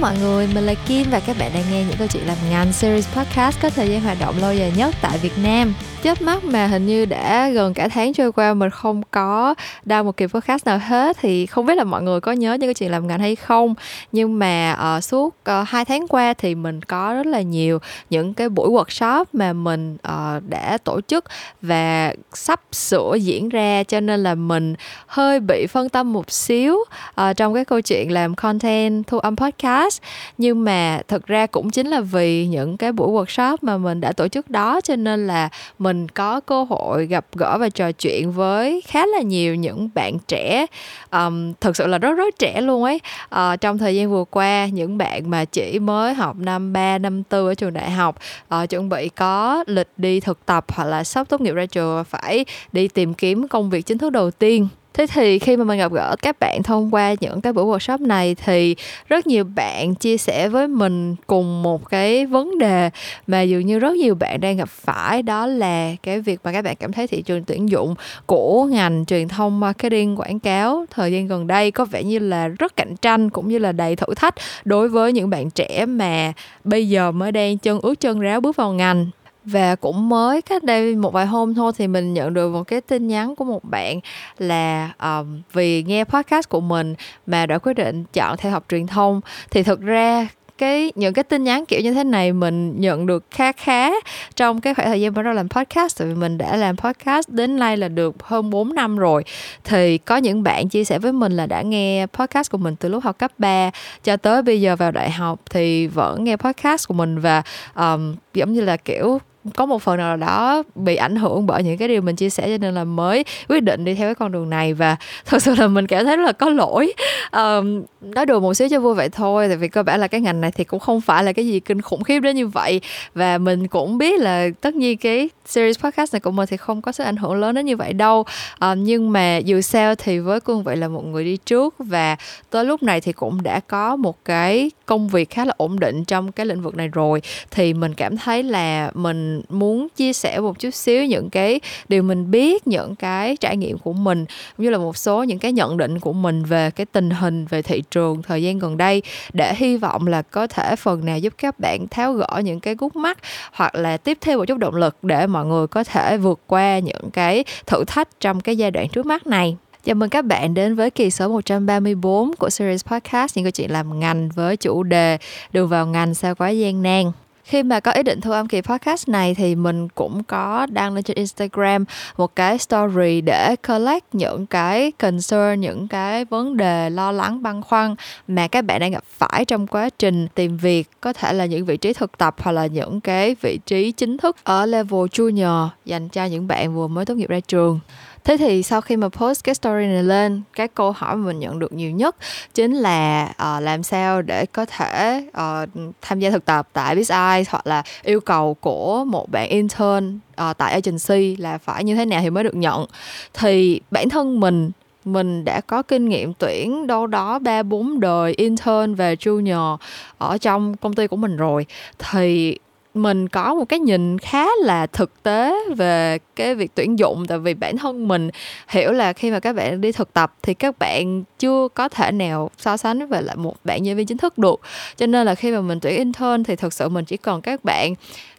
[0.00, 2.72] mọi người, mình là Kim và các bạn đang nghe những câu chuyện làm ngành
[2.72, 6.44] series podcast có thời gian hoạt động lâu dài nhất tại Việt Nam chớp mắt
[6.44, 9.54] mà hình như đã gần cả tháng trôi qua mình không có
[9.84, 12.68] đăng một kỳ podcast nào hết thì không biết là mọi người có nhớ những
[12.68, 13.74] cái chuyện làm ngành hay không.
[14.12, 17.78] Nhưng mà uh, suốt uh, hai tháng qua thì mình có rất là nhiều
[18.10, 21.24] những cái buổi workshop mà mình uh, đã tổ chức
[21.62, 24.74] và sắp sửa diễn ra cho nên là mình
[25.06, 29.36] hơi bị phân tâm một xíu uh, trong cái câu chuyện làm content thu âm
[29.36, 30.02] podcast.
[30.38, 34.12] Nhưng mà thật ra cũng chính là vì những cái buổi workshop mà mình đã
[34.12, 37.92] tổ chức đó cho nên là mình mình có cơ hội gặp gỡ và trò
[37.92, 40.66] chuyện với khá là nhiều những bạn trẻ
[41.10, 43.00] um, thực sự là rất rất trẻ luôn ấy.
[43.34, 47.22] Uh, trong thời gian vừa qua những bạn mà chỉ mới học năm 3, năm
[47.30, 48.18] 4 ở trường đại học
[48.54, 52.04] uh, chuẩn bị có lịch đi thực tập hoặc là sắp tốt nghiệp ra trường
[52.04, 54.68] phải đi tìm kiếm công việc chính thức đầu tiên.
[54.94, 58.06] Thế thì khi mà mình gặp gỡ các bạn thông qua những cái buổi workshop
[58.06, 58.76] này thì
[59.08, 62.90] rất nhiều bạn chia sẻ với mình cùng một cái vấn đề
[63.26, 66.62] mà dường như rất nhiều bạn đang gặp phải, đó là cái việc mà các
[66.62, 67.94] bạn cảm thấy thị trường tuyển dụng
[68.26, 72.48] của ngành truyền thông marketing, quảng cáo thời gian gần đây có vẻ như là
[72.48, 76.32] rất cạnh tranh cũng như là đầy thử thách đối với những bạn trẻ mà
[76.64, 79.06] bây giờ mới đang chân ướt chân ráo bước vào ngành
[79.44, 82.80] và cũng mới cách đây một vài hôm thôi thì mình nhận được một cái
[82.80, 84.00] tin nhắn của một bạn
[84.38, 86.94] là um, vì nghe podcast của mình
[87.26, 89.20] mà đã quyết định chọn theo học truyền thông.
[89.50, 93.24] Thì thực ra cái những cái tin nhắn kiểu như thế này mình nhận được
[93.30, 93.90] khá khá
[94.36, 95.98] trong cái khoảng thời gian bắt đầu làm podcast.
[95.98, 99.24] Tại vì mình đã làm podcast đến nay là được hơn 4 năm rồi.
[99.64, 102.88] Thì có những bạn chia sẻ với mình là đã nghe podcast của mình từ
[102.88, 103.70] lúc học cấp 3
[104.04, 107.42] cho tới bây giờ vào đại học thì vẫn nghe podcast của mình và
[107.74, 109.20] um, giống như là kiểu
[109.56, 112.48] có một phần nào đó bị ảnh hưởng bởi những cái điều mình chia sẻ
[112.48, 114.74] cho nên là mới quyết định đi theo cái con đường này.
[114.74, 116.92] Và thật sự là mình cảm thấy rất là có lỗi.
[117.32, 120.20] Um, nói đùa một xíu cho vui vậy thôi tại vì cơ bản là cái
[120.20, 122.80] ngành này thì cũng không phải là cái gì kinh khủng khiếp đến như vậy.
[123.14, 126.82] Và mình cũng biết là tất nhiên cái series podcast này của mình thì không
[126.82, 128.24] có sức ảnh hưởng lớn đến như vậy đâu.
[128.60, 132.16] Um, nhưng mà dù sao thì với cương vị là một người đi trước và
[132.50, 136.04] tới lúc này thì cũng đã có một cái công việc khá là ổn định
[136.04, 137.22] trong cái lĩnh vực này rồi.
[137.50, 142.02] Thì mình cảm thấy là mình muốn chia sẻ một chút xíu những cái điều
[142.02, 144.24] mình biết, những cái trải nghiệm của mình,
[144.56, 147.46] cũng như là một số những cái nhận định của mình về cái tình hình,
[147.46, 149.02] về thị trường thời gian gần đây,
[149.32, 152.74] để hy vọng là có thể phần nào giúp các bạn tháo gỡ những cái
[152.74, 153.18] gút mắt
[153.52, 156.78] hoặc là tiếp thêm một chút động lực để mọi người có thể vượt qua
[156.78, 159.56] những cái thử thách trong cái giai đoạn trước mắt này.
[159.84, 163.70] Chào mừng các bạn đến với kỳ số 134 của series podcast những câu chuyện
[163.70, 165.18] làm ngành với chủ đề
[165.52, 167.04] đường vào ngành sao quá gian nan
[167.50, 170.94] khi mà có ý định thu âm kỳ podcast này thì mình cũng có đăng
[170.94, 171.84] lên trên Instagram
[172.16, 177.62] một cái story để collect những cái concern, những cái vấn đề lo lắng, băn
[177.62, 177.94] khoăn
[178.28, 180.88] mà các bạn đang gặp phải trong quá trình tìm việc.
[181.00, 184.18] Có thể là những vị trí thực tập hoặc là những cái vị trí chính
[184.18, 187.80] thức ở level junior dành cho những bạn vừa mới tốt nghiệp ra trường
[188.24, 191.38] thế thì sau khi mà post cái story này lên cái câu hỏi mà mình
[191.38, 192.16] nhận được nhiều nhất
[192.54, 195.68] chính là uh, làm sao để có thể uh,
[196.02, 200.18] tham gia thực tập tại BizEye hoặc là yêu cầu của một bạn intern
[200.50, 202.86] uh, tại agency là phải như thế nào thì mới được nhận.
[203.34, 204.70] Thì bản thân mình
[205.04, 209.76] mình đã có kinh nghiệm tuyển đâu đó ba bốn đời intern về junior
[210.18, 211.66] ở trong công ty của mình rồi.
[211.98, 212.58] Thì
[212.94, 217.26] mình có một cái nhìn khá là thực tế về cái việc tuyển dụng.
[217.26, 218.30] Tại vì bản thân mình
[218.68, 222.12] hiểu là khi mà các bạn đi thực tập thì các bạn chưa có thể
[222.12, 224.60] nào so sánh với lại một bạn nhân viên chính thức được.
[224.96, 227.64] Cho nên là khi mà mình tuyển intern thì thực sự mình chỉ cần các
[227.64, 227.94] bạn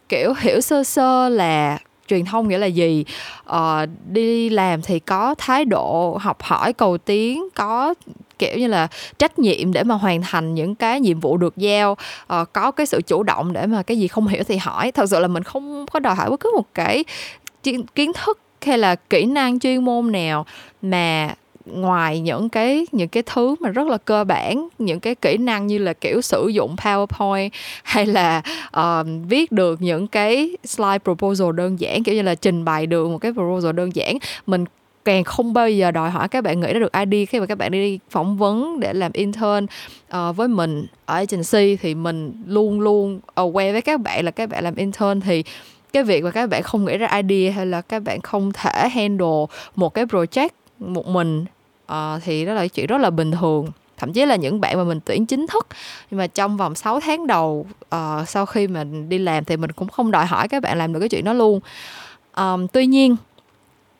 [0.08, 3.04] kiểu hiểu sơ sơ là truyền thông nghĩa là gì
[3.50, 7.94] uh, đi làm thì có thái độ học hỏi cầu tiến có
[8.42, 8.88] kiểu như là
[9.18, 12.86] trách nhiệm để mà hoàn thành những cái nhiệm vụ được giao uh, có cái
[12.86, 14.92] sự chủ động để mà cái gì không hiểu thì hỏi.
[14.92, 17.04] Thật sự là mình không có đòi hỏi bất cứ một cái
[17.94, 20.46] kiến thức hay là kỹ năng chuyên môn nào
[20.82, 21.34] mà
[21.66, 25.66] ngoài những cái những cái thứ mà rất là cơ bản những cái kỹ năng
[25.66, 27.50] như là kiểu sử dụng powerpoint
[27.82, 28.42] hay là
[28.76, 33.08] uh, viết được những cái slide proposal đơn giản kiểu như là trình bày được
[33.08, 34.64] một cái proposal đơn giản mình
[35.04, 37.58] càng không bao giờ đòi hỏi các bạn nghĩ ra được ID khi mà các
[37.58, 39.66] bạn đi phỏng vấn để làm intern
[40.16, 44.48] uh, với mình ở agency thì mình luôn luôn aware với các bạn là các
[44.48, 45.44] bạn làm intern thì
[45.92, 48.88] cái việc mà các bạn không nghĩ ra idea hay là các bạn không thể
[48.88, 49.46] handle
[49.76, 51.44] một cái project một mình
[51.92, 53.66] uh, thì đó là chuyện rất là bình thường.
[53.96, 55.66] Thậm chí là những bạn mà mình tuyển chính thức
[56.10, 59.72] nhưng mà trong vòng 6 tháng đầu uh, sau khi mình đi làm thì mình
[59.72, 61.60] cũng không đòi hỏi các bạn làm được cái chuyện đó luôn.
[62.36, 63.16] Um, tuy nhiên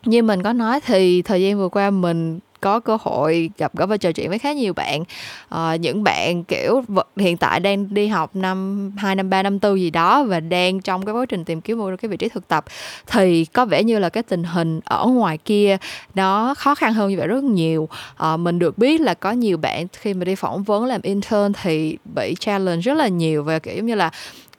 [0.05, 3.87] như mình có nói thì thời gian vừa qua mình có cơ hội gặp gỡ
[3.87, 5.05] và trò chuyện với khá nhiều bạn.
[5.49, 6.83] À, những bạn kiểu
[7.17, 10.81] hiện tại đang đi học năm 2 năm 3 năm tư gì đó và đang
[10.81, 12.65] trong cái quá trình tìm kiếm một cái vị trí thực tập
[13.07, 15.77] thì có vẻ như là cái tình hình ở ngoài kia
[16.15, 17.89] nó khó khăn hơn như vậy rất nhiều.
[18.17, 21.53] À, mình được biết là có nhiều bạn khi mà đi phỏng vấn làm intern
[21.63, 24.11] thì bị challenge rất là nhiều về kiểu như là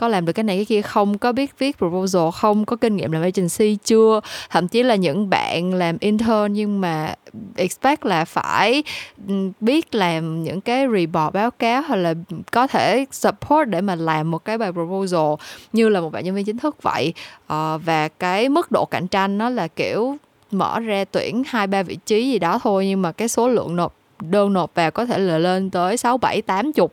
[0.04, 1.18] có làm được cái này cái kia không?
[1.18, 2.66] Có biết viết proposal không?
[2.66, 4.20] Có kinh nghiệm làm agency chưa?
[4.50, 7.16] Thậm chí là những bạn làm intern nhưng mà
[7.56, 8.84] expect là phải
[9.28, 12.14] ừ, biết làm những cái report báo cáo hoặc là
[12.52, 15.34] có thể support để mà làm một cái bài proposal
[15.74, 17.14] như là một bạn nhân viên chính thức vậy.
[17.48, 20.18] À, và cái mức độ cạnh tranh nó là kiểu
[20.52, 23.76] mở ra tuyển hai ba vị trí gì đó thôi nhưng mà cái số lượng
[23.76, 26.88] nộp đơn nộp vào có thể là lên tới 6, 7, 80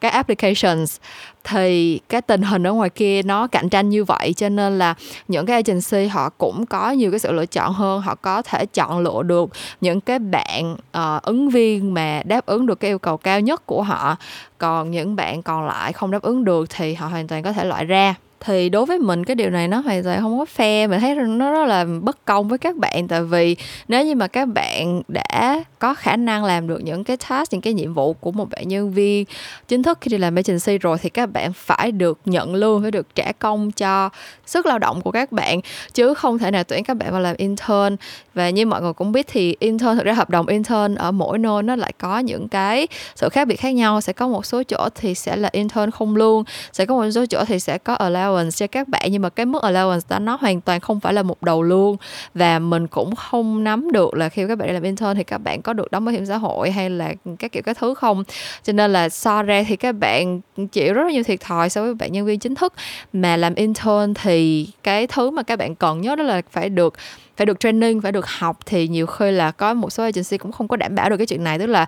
[0.00, 0.96] cái applications.
[1.44, 4.94] Thì cái tình hình ở ngoài kia nó cạnh tranh như vậy cho nên là
[5.28, 8.00] những cái agency họ cũng có nhiều cái sự lựa chọn hơn.
[8.00, 9.50] Họ có thể chọn lựa được
[9.80, 13.66] những cái bạn uh, ứng viên mà đáp ứng được cái yêu cầu cao nhất
[13.66, 14.16] của họ.
[14.58, 17.64] Còn những bạn còn lại không đáp ứng được thì họ hoàn toàn có thể
[17.64, 20.88] loại ra thì đối với mình cái điều này nó hoàn toàn không có fair.
[20.88, 23.08] Mình thấy nó rất là bất công với các bạn.
[23.08, 23.56] Tại vì
[23.88, 27.60] nếu như mà các bạn đã có khả năng làm được những cái task, những
[27.60, 29.24] cái nhiệm vụ của một bạn nhân viên
[29.68, 32.90] chính thức khi đi làm agency rồi, thì các bạn phải được nhận lương, phải
[32.90, 34.10] được trả công cho
[34.46, 35.60] sức lao động của các bạn,
[35.92, 37.96] chứ không thể nào tuyển các bạn vào làm intern.
[38.34, 41.38] Và như mọi người cũng biết thì intern, thực ra hợp đồng intern ở mỗi
[41.38, 44.00] nơi nó lại có những cái sự khác biệt khác nhau.
[44.00, 47.26] Sẽ có một số chỗ thì sẽ là intern không lương, sẽ có một số
[47.26, 50.18] chỗ thì sẽ có allow allowance cho các bạn, nhưng mà cái mức allowance đó
[50.18, 51.96] nó hoàn toàn không phải là một đầu luôn.
[52.34, 55.38] Và mình cũng không nắm được là khi các bạn đi làm intern thì các
[55.38, 58.24] bạn có được đóng bảo hiểm xã hội hay là các kiểu các thứ không.
[58.62, 60.40] Cho nên là so ra thì các bạn
[60.72, 62.72] chịu rất là nhiều thiệt thòi so với bạn nhân viên chính thức.
[63.12, 66.94] Mà làm intern thì cái thứ mà các bạn cần nhớ đó là phải được
[67.36, 70.52] phải được training phải được học thì nhiều khi là có một số agency cũng
[70.52, 71.58] không có đảm bảo được cái chuyện này.
[71.58, 71.86] Tức là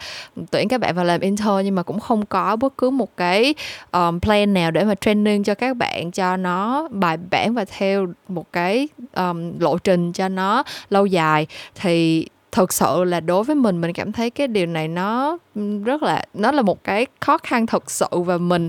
[0.50, 3.55] tuyển các bạn vào làm intern nhưng mà cũng không có bất cứ một cái
[3.93, 8.06] um, plan nào để mà training cho các bạn cho nó bài bản và theo
[8.29, 11.46] một cái um, lộ trình cho nó lâu dài.
[11.75, 15.38] Thì thực sự là đối với mình mình cảm thấy cái điều này nó
[15.85, 18.69] rất là nó là một cái khó khăn thực sự và mình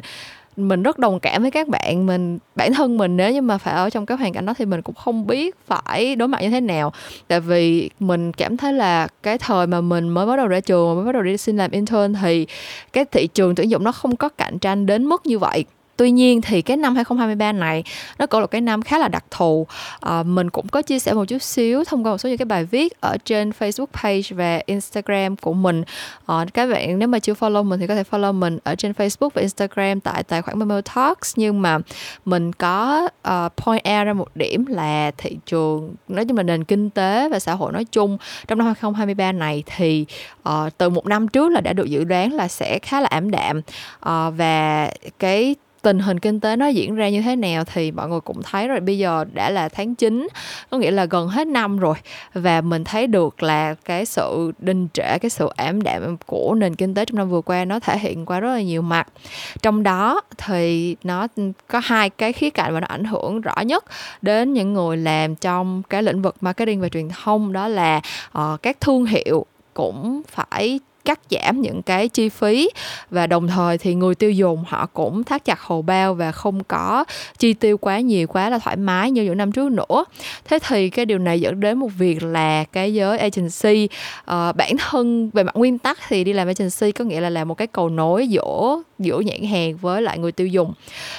[0.58, 3.74] mình rất đồng cảm với các bạn mình, bản thân mình nếu như mà phải
[3.74, 6.50] ở trong cái hoàn cảnh đó thì mình cũng không biết phải đối mặt như
[6.50, 6.94] thế nào.
[7.28, 10.96] Tại vì mình cảm thấy là cái thời mà mình mới bắt đầu ra trường,
[10.96, 12.48] mới bắt đầu đi xin làm intern thì
[12.94, 15.66] cái thị trường tuyển dụng nó không có cạnh tranh đến mức như vậy.
[15.98, 17.84] Tuy nhiên thì cái năm 2023 này
[18.20, 19.68] nó cũng là cái năm khá là đặc thù.
[20.00, 22.46] À, mình cũng có chia sẻ một chút xíu thông qua một số những cái
[22.46, 25.84] bài viết ở trên Facebook page và Instagram của mình.
[26.26, 28.92] À, các bạn nếu mà chưa follow mình thì có thể follow mình ở trên
[28.92, 31.78] Facebook và Instagram tại tài khoản Memo Talks nhưng mà
[32.26, 36.64] mình có uh, point out ra một điểm là thị trường nói chung là nền
[36.64, 38.18] kinh tế và xã hội nói chung
[38.48, 40.06] trong năm 2023 này thì
[40.50, 43.32] uh, từ một năm trước là đã được dự đoán là sẽ khá là ảm
[43.32, 44.90] đạm uh, và
[45.20, 48.42] cái tình hình kinh tế nó diễn ra như thế nào thì mọi người cũng
[48.44, 48.80] thấy rồi.
[48.80, 50.28] Bây giờ đã là tháng 9
[50.70, 51.96] có nghĩa là gần hết năm rồi.
[52.34, 56.76] Và mình thấy được là cái sự đình trệ cái sự ảm đạm của nền
[56.76, 59.08] kinh tế trong năm vừa qua nó thể hiện qua rất là nhiều mặt.
[59.62, 61.28] Trong đó thì nó
[61.68, 63.86] có hai cái khía cạnh mà nó ảnh hưởng rõ nhất
[64.22, 68.02] đến những người làm trong cái lĩnh vực marketing và truyền thông đó là
[68.38, 72.70] uh, các thương hiệu cũng phải cắt giảm những cái chi phí.
[73.10, 76.64] Và đồng thời thì người tiêu dùng họ cũng thắt chặt hồ bao và không
[76.64, 77.06] có
[77.38, 80.06] chi tiêu quá nhiều quá là thoải mái như những năm trước nữa.
[80.46, 83.88] Thế thì cái điều này dẫn đến một việc là cái giới agency
[84.22, 87.48] uh, bản thân về mặt nguyên tắc thì đi làm agency có nghĩa là làm
[87.48, 90.74] một cái cầu nối giữa giữa nhãn hàng với lại người tiêu dùng.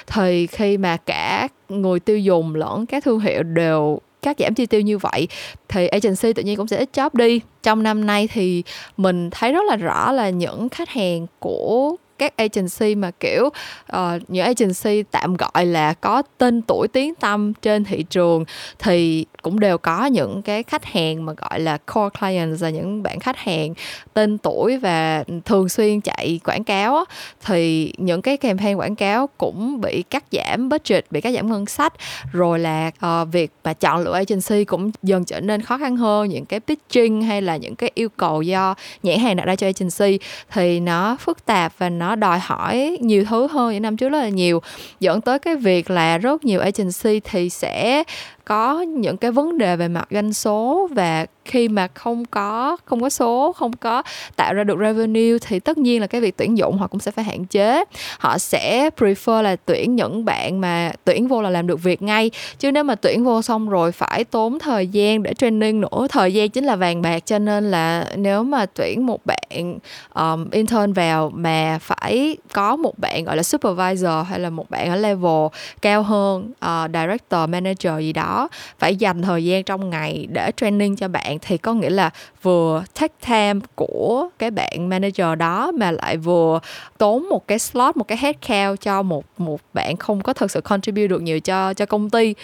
[0.07, 4.66] Thì khi mà cả người tiêu dùng lẫn các thương hiệu đều cắt giảm chi
[4.66, 5.28] tiêu như vậy,
[5.68, 7.40] thì agency tự nhiên cũng sẽ ít job đi.
[7.62, 8.62] Trong năm nay thì
[8.97, 13.97] mình thấy rất là rõ là những khách hàng của các agency mà kiểu uh,
[14.29, 18.45] những agency tạm gọi là có tên tuổi tiếng tăm trên thị trường
[18.79, 23.03] thì cũng đều có những cái khách hàng mà gọi là core clients là những
[23.03, 23.75] bạn khách hàng
[24.15, 27.05] tên tuổi và thường xuyên chạy quảng cáo
[27.45, 31.67] thì những cái campaign quảng cáo cũng bị cắt giảm budget bị cắt giảm ngân
[31.67, 31.93] sách.
[32.33, 36.29] Rồi là uh, việc mà chọn lựa agency cũng dần trở nên khó khăn hơn
[36.29, 39.67] những cái pitching hay là những cái yêu cầu do nhãn hàng đặt ra cho
[39.67, 40.19] agency
[40.53, 44.09] thì nó phức tạp và nó nó đòi hỏi nhiều thứ hơn những năm trước
[44.09, 44.63] rất là nhiều.
[45.01, 48.05] Dẫn tới cái việc là rất nhiều agency thì sẽ
[48.47, 53.00] có những cái vấn đề về mặt doanh số và khi mà không có không
[53.00, 54.03] có số không có
[54.37, 57.11] tạo ra được revenue thì tất nhiên là cái việc tuyển dụng họ cũng sẽ
[57.11, 57.85] phải hạn chế.
[58.19, 62.31] Họ sẽ prefer là tuyển những bạn mà tuyển vô là làm được việc ngay.
[62.59, 66.07] Chứ nếu mà tuyển vô xong rồi phải tốn thời gian để training nữa.
[66.09, 69.79] Thời gian chính là vàng bạc cho nên là nếu mà tuyển một bạn
[70.15, 74.91] um, intern vào mà phải có một bạn gọi là supervisor hay là một bạn
[74.91, 75.47] ở level
[75.83, 78.36] cao hơn uh, director manager gì đó
[78.78, 82.11] phải dành thời gian trong ngày để training cho bạn thì có nghĩa là
[82.43, 86.61] vừa take time của cái bạn manager đó mà lại vừa
[86.99, 90.61] tốn một cái slot một cái headcount cho một một bạn không có thực sự
[90.61, 92.35] contribute được nhiều cho cho công ty.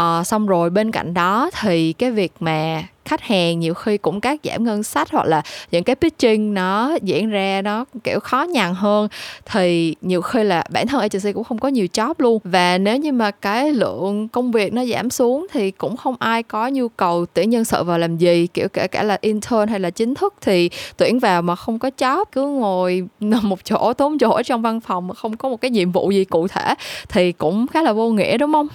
[0.00, 4.20] Uh, xong rồi bên cạnh đó thì cái việc mà khách hàng nhiều khi cũng
[4.20, 8.42] cắt giảm ngân sách hoặc là những cái pitching nó diễn ra nó, kiểu, khó
[8.42, 9.08] nhằn hơn.
[9.46, 12.40] Thì nhiều khi là bản thân agency cũng không có nhiều job luôn.
[12.44, 16.42] Và nếu như mà cái lượng công việc nó giảm xuống thì cũng không ai
[16.42, 19.80] có nhu cầu tuyển nhân sự vào làm gì, kiểu, kể cả là intern hay
[19.80, 24.18] là chính thức thì tuyển vào mà không có job, cứ ngồi một chỗ, tốn
[24.18, 26.74] chỗ trong văn phòng mà không có một cái nhiệm vụ gì cụ thể
[27.08, 28.68] thì cũng khá là vô nghĩa, đúng không?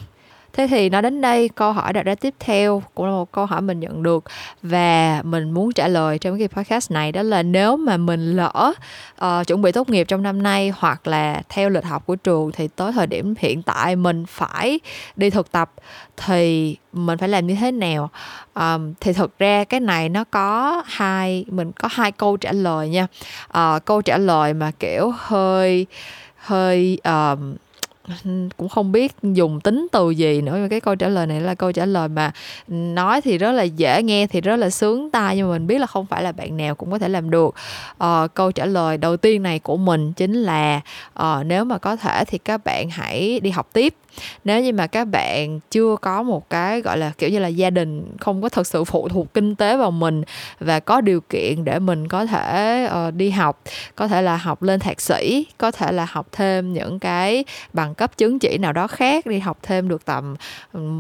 [0.54, 3.46] Thế thì nói đến đây câu hỏi đặt ra tiếp theo cũng là một câu
[3.46, 4.24] hỏi mình nhận được
[4.64, 8.74] và mình muốn trả lời trong cái podcast này đó là nếu mà mình lỡ
[9.26, 12.52] uh, chuẩn bị tốt nghiệp trong năm nay hoặc là theo lịch học của trường
[12.52, 14.80] thì tới thời điểm hiện tại mình phải
[15.16, 15.72] đi thực tập
[16.18, 18.10] thì mình phải làm như thế nào?
[18.54, 22.90] Um, thì thực ra cái này nó có hai mình có hai câu trả lời
[22.90, 23.08] nha.
[23.58, 25.86] Uh, câu trả lời mà kiểu hơi
[26.38, 27.56] hơi um,
[28.58, 30.54] cũng không biết dùng tính từ gì nữa.
[30.56, 32.32] Nhưng cái câu trả lời này là câu trả lời mà
[32.68, 35.78] nói thì rất là dễ nghe thì rất là sướng tai nhưng mà mình biết
[35.78, 37.56] là không phải là bạn nào cũng có thể làm được.
[37.98, 40.82] À, câu trả lời đầu tiên này của mình chính là
[41.14, 43.94] à, nếu mà có thể thì các bạn hãy đi học tiếp
[44.44, 47.70] nếu như mà các bạn chưa có một cái gọi là kiểu như là gia
[47.70, 50.24] đình không có thật sự phụ thuộc kinh tế vào mình
[50.60, 53.62] và có điều kiện để mình có thể uh, đi học
[53.96, 57.96] có thể là học lên thạc sĩ có thể là học thêm những cái bằng
[57.96, 60.36] cấp chứng chỉ nào đó khác đi học thêm được tầm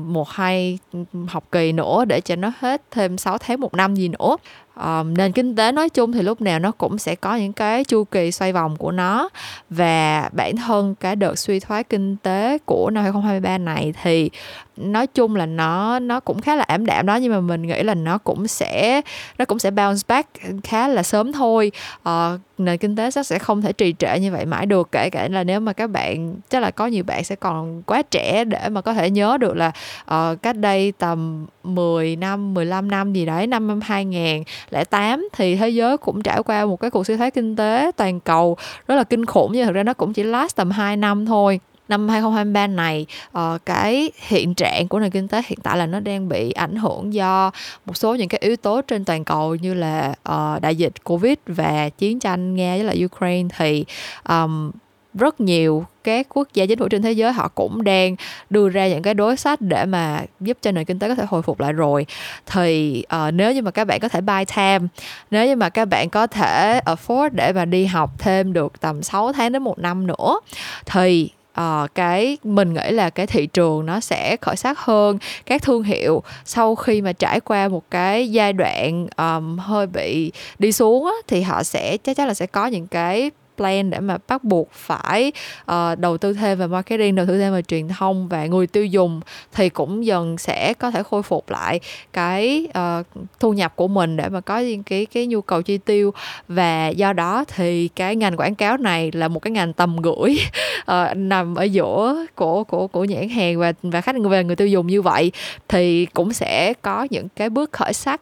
[0.07, 0.79] một hai
[1.27, 4.37] học kỳ nữa để cho nó hết thêm 6 tháng một năm gì nữa
[4.79, 7.83] um, nền kinh tế nói chung thì lúc nào nó cũng sẽ có những cái
[7.83, 9.29] chu kỳ xoay vòng của nó.
[9.69, 14.29] Và bản thân cái đợt suy thoái kinh tế của năm 2023 này thì
[14.77, 17.83] nói chung là nó nó cũng khá là ảm đạm đó nhưng mà mình nghĩ
[17.83, 19.01] là nó cũng sẽ
[19.37, 20.29] nó cũng sẽ bounce back
[20.63, 21.71] khá là sớm thôi.
[22.09, 25.09] Uh, nền kinh tế chắc sẽ không thể trì trệ như vậy mãi được kể
[25.09, 28.43] cả là nếu mà các bạn chắc là có nhiều bạn sẽ còn quá trẻ
[28.43, 29.71] để mà có thể nhớ được là
[30.11, 35.97] uh, cách đây tầm 10 năm 15 năm gì đấy năm 2008 thì thế giới
[35.97, 39.25] cũng trải qua một cái cuộc suy thoái kinh tế toàn cầu rất là kinh
[39.25, 43.05] khủng nhưng thực ra nó cũng chỉ last tầm 2 năm thôi năm 2023 này
[43.37, 46.75] uh, cái hiện trạng của nền kinh tế hiện tại là nó đang bị ảnh
[46.75, 47.51] hưởng do
[47.85, 51.33] một số những cái yếu tố trên toàn cầu như là uh, đại dịch covid
[51.47, 53.85] và chiến tranh nga với lại ukraine thì
[54.29, 54.71] um,
[55.13, 58.15] rất nhiều các quốc gia chính phủ trên thế giới họ cũng đang
[58.49, 61.25] đưa ra những cái đối sách để mà giúp cho nền kinh tế có thể
[61.27, 62.05] hồi phục lại rồi.
[62.45, 64.87] Thì uh, nếu như mà các bạn có thể buy time
[65.31, 69.03] nếu như mà các bạn có thể afford để mà đi học thêm được tầm
[69.03, 70.39] 6 tháng đến một năm nữa
[70.85, 71.29] thì
[71.61, 75.17] uh, cái mình nghĩ là cái thị trường nó sẽ khởi sắc hơn.
[75.45, 80.31] Các thương hiệu sau khi mà trải qua một cái giai đoạn um, hơi bị
[80.59, 83.99] đi xuống á, thì họ sẽ chắc chắn là sẽ có những cái plan để
[83.99, 85.31] mà bắt buộc phải
[85.71, 88.85] uh, đầu tư thêm vào marketing đầu tư thêm vào truyền thông và người tiêu
[88.85, 89.21] dùng
[89.53, 91.79] thì cũng dần sẽ có thể khôi phục lại
[92.13, 93.05] cái uh,
[93.39, 96.13] thu nhập của mình để mà có những cái cái nhu cầu chi tiêu.
[96.47, 100.37] Và do đó thì cái ngành quảng cáo này là một cái ngành tầm gửi
[100.81, 104.67] uh, nằm ở giữa của của của nhãn hàng và và khách về người tiêu
[104.67, 105.31] dùng như vậy
[105.67, 108.21] thì cũng sẽ có những cái bước khởi sắc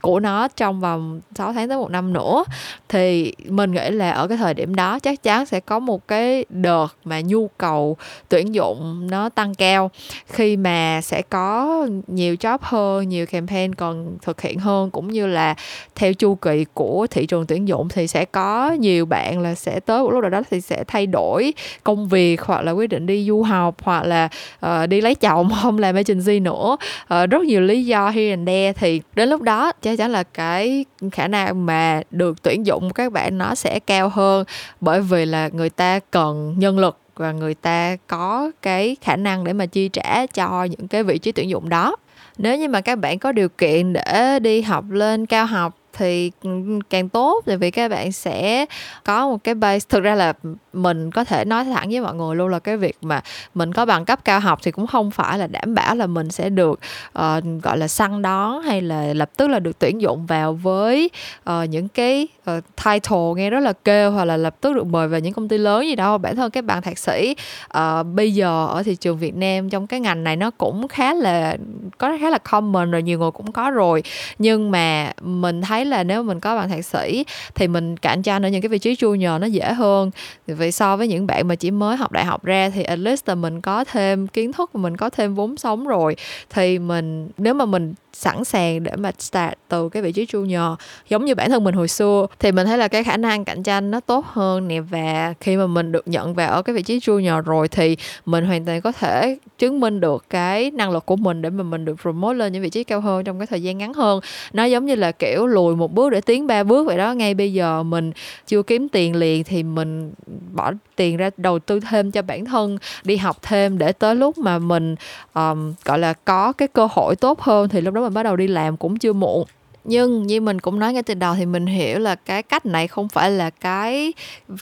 [0.00, 2.44] của nó trong vòng 6 tháng tới một năm nữa.
[2.88, 6.08] Thì mình nghĩ là ở cái thời điểm điểm đó chắc chắn sẽ có một
[6.08, 7.96] cái đợt mà nhu cầu
[8.28, 9.90] tuyển dụng nó tăng cao.
[10.26, 15.26] Khi mà sẽ có nhiều job hơn nhiều campaign còn thực hiện hơn cũng như
[15.26, 15.54] là
[15.94, 19.80] theo chu kỳ của thị trường tuyển dụng thì sẽ có nhiều bạn là sẽ
[19.80, 21.54] tới một lúc nào đó thì sẽ thay đổi
[21.84, 24.28] công việc hoặc là quyết định đi du học hoặc là
[24.66, 26.76] uh, đi lấy chồng không làm agency nữa.
[27.14, 28.72] Uh, rất nhiều lý do here and there.
[28.72, 33.12] Thì đến lúc đó chắc chắn là cái khả năng mà được tuyển dụng các
[33.12, 34.44] bạn nó sẽ cao hơn
[34.80, 39.44] bởi vì là người ta cần nhân lực và người ta có cái khả năng
[39.44, 41.96] để mà chi trả cho những cái vị trí tuyển dụng đó.
[42.38, 46.32] Nếu như mà các bạn có điều kiện để đi học lên cao học thì
[46.42, 46.50] ừ,
[46.90, 47.42] càng tốt.
[47.46, 48.66] Tại vì các bạn sẽ
[49.04, 49.86] có một cái base.
[49.88, 50.32] Thực ra là
[50.72, 53.22] mình có thể nói thẳng với mọi người luôn là cái việc mà
[53.54, 56.30] mình có bằng cấp cao học thì cũng không phải là đảm bảo là mình
[56.30, 56.80] sẽ được
[57.18, 61.10] uh, gọi là săn đón hay là lập tức là được tuyển dụng vào với
[61.50, 65.08] uh, những cái uh, title nghe rất là kêu hoặc là lập tức được mời
[65.08, 67.36] vào những công ty lớn gì đâu bản thân các bạn thạc sĩ
[67.78, 71.14] uh, bây giờ ở thị trường Việt Nam trong cái ngành này nó cũng khá
[71.14, 71.56] là
[71.98, 74.02] có khá là common rồi nhiều người cũng có rồi.
[74.38, 77.24] Nhưng mà mình thấy là nếu mình có bằng thạc sĩ
[77.54, 80.10] thì mình cạnh tranh ở những cái vị trí junior nó dễ hơn.
[80.46, 83.28] Vì so với những bạn mà chỉ mới học đại học ra thì at least
[83.28, 86.16] là mình có thêm kiến thức và mình có thêm vốn sống rồi.
[86.50, 90.76] Thì mình, nếu mà mình sẵn sàng để mà start từ cái vị trí junior.
[91.08, 93.62] Giống như bản thân mình hồi xưa thì mình thấy là cái khả năng cạnh
[93.62, 96.82] tranh nó tốt hơn nè và khi mà mình được nhận vào ở cái vị
[96.82, 101.06] trí junior rồi thì mình hoàn toàn có thể chứng minh được cái năng lực
[101.06, 103.46] của mình để mà mình được promote lên những vị trí cao hơn trong cái
[103.46, 104.20] thời gian ngắn hơn.
[104.52, 107.12] Nó giống như là kiểu lùi một bước để tiến ba bước vậy đó.
[107.12, 108.12] Ngay bây giờ mình
[108.46, 110.12] chưa kiếm tiền liền thì mình
[110.52, 114.38] bỏ tiền ra đầu tư thêm cho bản thân đi học thêm để tới lúc
[114.38, 114.94] mà mình
[115.34, 118.36] um, gọi là có cái cơ hội tốt hơn thì lúc đó mình bắt đầu
[118.36, 119.44] đi làm cũng chưa muộn.
[119.84, 122.88] Nhưng như mình cũng nói ngay từ đầu thì mình hiểu là cái cách này
[122.88, 124.12] không phải là cái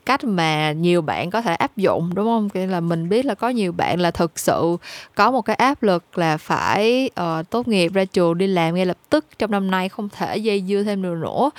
[0.06, 2.48] cách mà nhiều bạn có thể áp dụng đúng không?
[2.48, 4.76] Cái là mình biết là có nhiều bạn là thực sự
[5.14, 8.86] có một cái áp lực là phải uh, tốt nghiệp ra trường đi làm ngay
[8.86, 11.50] lập tức trong năm nay không thể dây dưa thêm được nữa.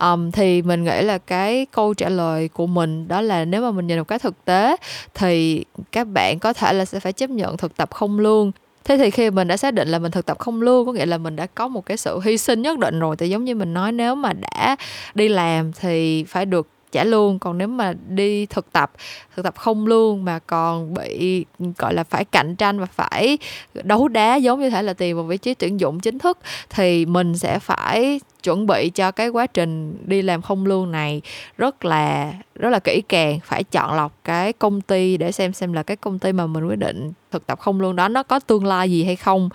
[0.00, 3.70] Um, thì mình nghĩ là cái câu trả lời của mình đó là nếu mà
[3.70, 4.76] mình nhìn một cái thực tế
[5.14, 8.52] thì các bạn có thể là sẽ phải chấp nhận thực tập không lương
[8.88, 11.06] thế thì khi mình đã xác định là mình thực tập không lương có nghĩa
[11.06, 13.54] là mình đã có một cái sự hy sinh nhất định rồi, thì giống như
[13.54, 14.76] mình nói, nếu mà đã
[15.14, 18.92] đi làm thì phải được trả lương, còn nếu mà đi thực tập
[19.36, 21.44] thực tập không lương mà còn bị,
[21.78, 23.38] gọi là, phải cạnh tranh và phải
[23.74, 26.38] đấu đá, giống như thể là tìm một vị trí tuyển dụng chính thức,
[26.70, 31.22] thì mình sẽ phải chuẩn bị cho cái quá trình đi làm không lương này
[31.58, 35.72] rất là rất là kỹ càng phải chọn lọc cái công ty để xem xem
[35.72, 38.38] là cái công ty mà mình quyết định thực tập không lương đó nó có
[38.38, 39.48] tương lai gì hay không.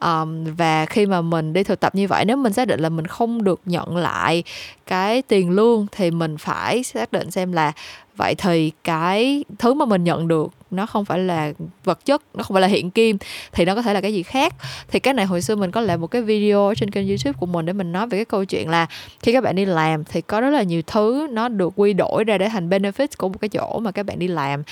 [0.00, 2.88] Um, và khi mà mình đi thực tập như vậy nếu mình xác định là
[2.88, 4.42] mình không được nhận lại
[4.86, 7.72] cái tiền lương thì mình phải xác định xem là
[8.18, 11.52] vậy thì cái thứ mà mình nhận được nó không phải là
[11.84, 13.18] vật chất nó không phải là hiện kim
[13.52, 14.54] thì nó có thể là cái gì khác.
[14.88, 17.46] Thì cái này hồi xưa mình có làm một cái video trên kênh youtube của
[17.46, 18.86] mình để mình nói về cái câu chuyện là
[19.20, 22.24] khi các bạn đi làm thì có rất là nhiều thứ nó được quy đổi
[22.24, 24.62] ra để thành benefits của một cái chỗ mà các bạn đi làm.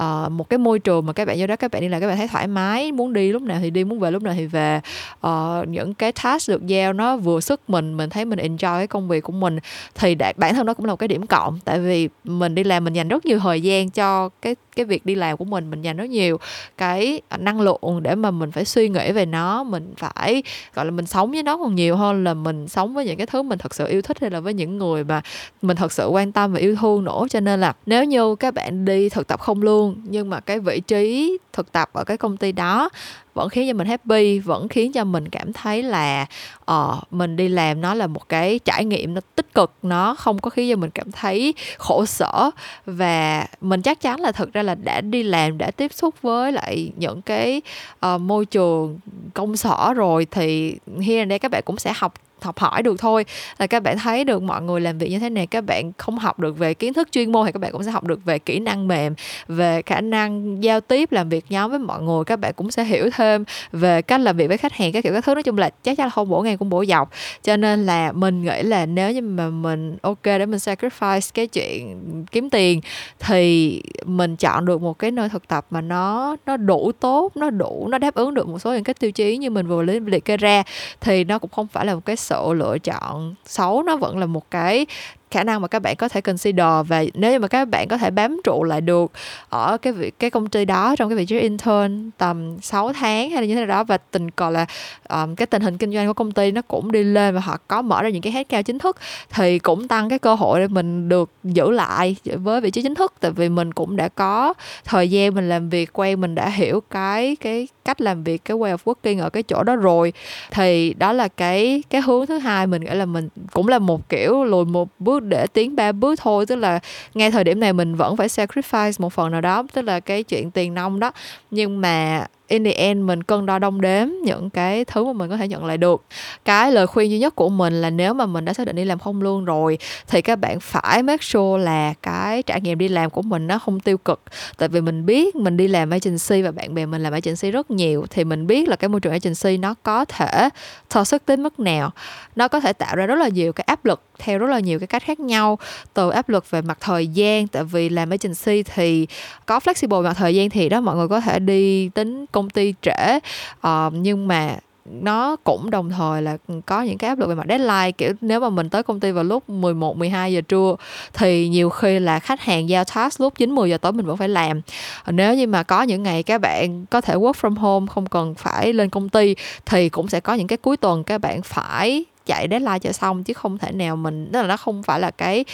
[0.00, 2.06] Uh, một cái môi trường mà các bạn vô đó các bạn đi làm các
[2.06, 4.46] bạn thấy thoải mái muốn đi lúc nào thì đi muốn về lúc nào thì
[4.46, 4.80] về.
[5.26, 8.86] Uh, những cái task được giao nó vừa sức mình mình thấy mình enjoy cái
[8.86, 9.58] công việc của mình
[9.94, 11.58] thì đã, bản thân nó cũng là một cái điểm cộng.
[11.64, 15.06] Tại vì mình đi làm mình dành rất nhiều thời gian cho cái cái việc
[15.06, 16.38] đi làm của mình mình dành rất nhiều
[16.76, 20.42] cái à, năng lượng để mà mình phải suy nghĩ về nó mình phải
[20.74, 23.26] gọi là mình sống với nó còn nhiều hơn là mình sống với những cái
[23.26, 25.22] thứ mình thật sự yêu thích hay là với những người mà
[25.62, 27.26] mình thật sự quan tâm và yêu thương nữa.
[27.30, 30.60] Cho nên là nếu như các bạn đi thực tập không luôn nhưng mà cái
[30.60, 32.88] vị trí thực tập ở cái công ty đó
[33.34, 36.26] vẫn khiến cho mình happy vẫn khiến cho mình cảm thấy là
[36.70, 40.38] uh, mình đi làm nó là một cái trải nghiệm nó tích cực nó không
[40.38, 42.50] có khiến cho mình cảm thấy khổ sở.
[42.86, 46.52] Và mình chắc chắn là thực ra là đã đi làm đã tiếp xúc với
[46.52, 47.62] lại những cái
[48.06, 48.98] uh, môi trường
[49.34, 53.24] công sở rồi thì here and các bạn cũng sẽ học học hỏi được thôi.
[53.58, 56.18] Là các bạn thấy được mọi người làm việc như thế này, các bạn không
[56.18, 58.38] học được về kiến thức chuyên môn thì các bạn cũng sẽ học được về
[58.38, 59.14] kỹ năng mềm,
[59.48, 62.84] về khả năng giao tiếp, làm việc nhóm với mọi người, các bạn cũng sẽ
[62.84, 65.34] hiểu thêm về cách làm việc với khách hàng, các kiểu các thứ.
[65.34, 67.10] Nói chung là chắc chắn là không bổ ngang cũng bổ dọc.
[67.42, 71.46] Cho nên là mình nghĩ là nếu như mà mình ok để mình sacrifice cái
[71.46, 71.96] chuyện
[72.32, 72.80] kiếm tiền
[73.18, 77.50] thì mình chọn được một cái nơi thực tập mà nó nó đủ tốt, nó
[77.50, 80.24] đủ, nó đáp ứng được một số những cái tiêu chí như mình vừa liệt
[80.24, 80.62] kê ra
[81.00, 83.34] thì nó cũng không phải là một cái sự lựa chọn.
[83.44, 84.86] Xấu nó vẫn là một cái
[85.30, 87.98] khả năng mà các bạn có thể consider và nếu như mà các bạn có
[87.98, 89.12] thể bám trụ lại được
[89.48, 93.30] ở cái vị cái công ty đó trong cái vị trí intern tầm 6 tháng
[93.30, 94.66] hay là như thế nào đó và tình cờ là
[95.08, 97.58] um, cái tình hình kinh doanh của công ty nó cũng đi lên và họ
[97.68, 98.96] có mở ra những cái hết cao chính thức
[99.30, 102.94] thì cũng tăng cái cơ hội để mình được giữ lại với vị trí chính
[102.94, 103.12] thức.
[103.20, 106.82] Tại vì mình cũng đã có thời gian mình làm việc quen mình đã hiểu
[106.90, 110.12] cái cái cách làm việc cái way of working ở cái chỗ đó rồi.
[110.50, 114.08] Thì đó là cái cái hướng thứ hai mình nghĩ là mình cũng là một
[114.08, 116.46] kiểu lùi một bước để tiến ba bước thôi.
[116.46, 116.80] Tức là
[117.14, 120.22] ngay thời điểm này mình vẫn phải sacrifice một phần nào đó, tức là cái
[120.22, 121.12] chuyện tiền nông đó.
[121.50, 125.30] Nhưng mà in the end mình cân đo đong đếm những cái thứ mà mình
[125.30, 126.04] có thể nhận lại được.
[126.44, 128.84] Cái lời khuyên duy nhất của mình là nếu mà mình đã xác định đi
[128.84, 132.88] làm không lương rồi, thì các bạn phải make sure là cái trải nghiệm đi
[132.88, 134.20] làm của mình nó không tiêu cực.
[134.58, 137.70] Tại vì mình biết mình đi làm agency và bạn bè mình làm agency rất
[137.70, 140.48] nhiều, thì mình biết là cái môi trường agency nó có thể
[140.94, 141.90] toxic tới mức nào.
[142.36, 144.78] Nó có thể tạo ra rất là nhiều cái áp lực theo rất là nhiều
[144.78, 145.58] cái cách khác nhau,
[145.94, 147.48] từ áp lực về mặt thời gian.
[147.48, 149.06] Tại vì làm agency thì
[149.46, 152.74] có flexible mặt thời gian thì đó, mọi người có thể đi tính công ty
[152.82, 153.18] trễ
[153.66, 157.46] uh, nhưng mà nó cũng đồng thời là có những cái áp lực về mặt
[157.48, 160.74] deadline kiểu nếu mà mình tới công ty vào lúc 11 12 giờ trưa
[161.12, 164.16] thì nhiều khi là khách hàng giao task lúc 9 10 giờ tối mình vẫn
[164.16, 164.60] phải làm.
[165.04, 168.06] Ờ, nếu như mà có những ngày các bạn có thể work from home không
[168.06, 169.34] cần phải lên công ty
[169.66, 173.24] thì cũng sẽ có những cái cuối tuần các bạn phải chạy deadline cho xong
[173.24, 175.44] chứ không thể nào mình tức là nó không phải là cái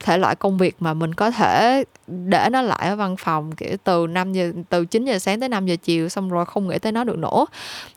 [0.00, 3.76] thể loại công việc mà mình có thể để nó lại ở văn phòng, kiểu,
[3.84, 6.78] từ 5 giờ, từ 9 giờ sáng tới 5 giờ chiều, xong rồi không nghĩ
[6.78, 7.46] tới nó được nữa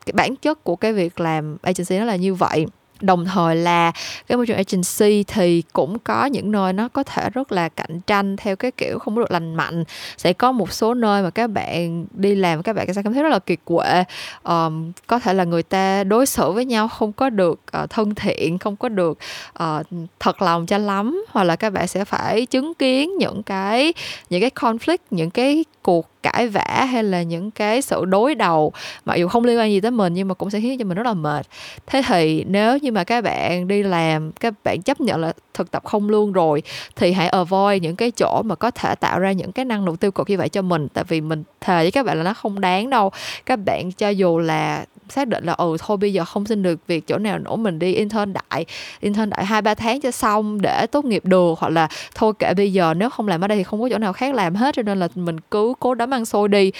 [0.05, 2.65] cái bản chất của cái việc làm agency nó là như vậy
[3.03, 3.91] đồng thời là
[4.27, 8.01] cái môi trường agency thì cũng có những nơi nó có thể rất là cạnh
[8.07, 9.83] tranh theo cái kiểu không được lành mạnh.
[10.17, 13.23] Sẽ có một số nơi mà các bạn đi làm các bạn sẽ cảm thấy
[13.23, 14.03] rất là kiệt quệ.
[14.43, 18.15] Um, có thể là người ta đối xử với nhau không có được uh, thân
[18.15, 19.17] thiện không có được
[19.63, 19.85] uh,
[20.19, 21.25] thật lòng cho lắm.
[21.29, 23.93] Hoặc là các bạn sẽ phải chứng kiến những cái
[24.29, 28.73] những cái conflict những cái cuộc cãi vã hay là những cái sự đối đầu
[29.05, 30.97] mặc dù không liên quan gì tới mình nhưng mà cũng sẽ khiến cho mình
[30.97, 31.45] rất là mệt.
[31.87, 35.71] Thế thì nếu như mà các bạn đi làm, các bạn chấp nhận là thực
[35.71, 36.63] tập không lương rồi
[36.95, 39.97] thì hãy avoid những cái chỗ mà có thể tạo ra những cái năng lượng
[39.97, 40.87] tiêu cực như vậy cho mình.
[40.93, 43.11] Tại vì mình thề với các bạn là nó không đáng đâu.
[43.45, 46.79] Các bạn cho dù là xác định là ừ thôi bây giờ không xin được
[46.87, 48.65] việc chỗ nào nữa, mình đi intern đại
[48.99, 52.53] intern đại hai ba tháng cho xong để tốt nghiệp được hoặc là thôi kệ
[52.53, 54.75] bây giờ, nếu không làm ở đây thì không có chỗ nào khác làm hết,
[54.75, 56.71] cho nên là mình cứ cố đấm ăn xôi đi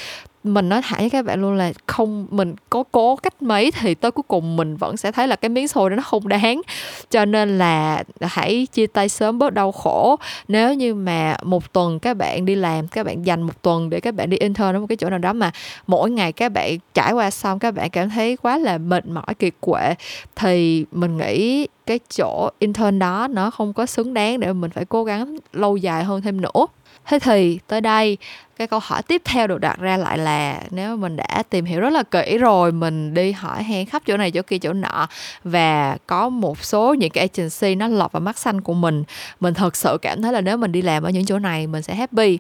[0.43, 3.95] mình nói thẳng với các bạn luôn là không, mình có cố cách mấy thì
[3.95, 6.61] tới cuối cùng mình vẫn sẽ thấy là cái miếng xôi đó nó không đáng.
[7.09, 10.15] Cho nên là hãy chia tay sớm bớt đau khổ.
[10.47, 13.99] Nếu như mà một tuần các bạn đi làm, các bạn dành một tuần để
[13.99, 15.51] các bạn đi intern ở một cái chỗ nào đó mà
[15.87, 19.33] mỗi ngày các bạn trải qua xong, các bạn cảm thấy quá là mệt mỏi,
[19.39, 19.95] kiệt quệ,
[20.35, 24.85] thì mình nghĩ cái chỗ intern đó nó không có xứng đáng để mình phải
[24.85, 26.65] cố gắng lâu dài hơn thêm nữa
[27.05, 28.17] thế thì tới đây,
[28.57, 31.79] cái câu hỏi tiếp theo được đặt ra lại là, nếu mình đã tìm hiểu
[31.79, 35.07] rất là kỹ rồi, mình đi hỏi hẹn khắp chỗ này chỗ kia chỗ nọ
[35.43, 39.03] và có một số những cái agency nó lọt vào mắt xanh của mình
[39.39, 41.81] mình thật sự cảm thấy là nếu mình đi làm ở những chỗ này, mình
[41.81, 42.39] sẽ happy.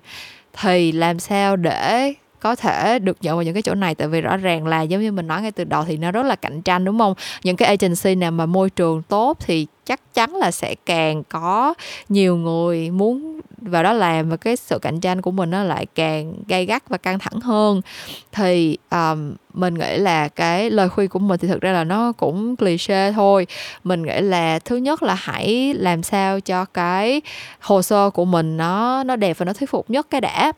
[0.61, 3.95] Thì làm sao để có thể được nhận vào những cái chỗ này?
[3.95, 6.23] Tại vì rõ ràng là giống như mình nói ngay từ đầu thì nó rất
[6.23, 7.13] là cạnh tranh, đúng không?
[7.43, 11.73] Những cái agency nào mà môi trường tốt thì chắc chắn là sẽ càng có
[12.09, 15.85] nhiều người muốn vào đó làm và cái sự cạnh tranh của mình nó lại
[15.95, 17.81] càng gay gắt và căng thẳng hơn.
[18.31, 22.11] Thì um, mình nghĩ là cái lời khuyên của mình thì thực ra là nó
[22.11, 23.47] cũng cliché thôi.
[23.83, 27.21] Mình nghĩ là thứ nhất là hãy làm sao cho cái
[27.59, 30.51] hồ sơ của mình nó nó đẹp và nó thuyết phục nhất cái đã.